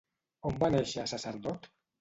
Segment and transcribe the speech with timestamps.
[0.49, 1.73] On va néixer Sacerdot?